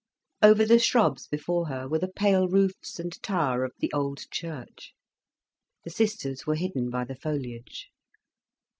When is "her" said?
1.67-1.87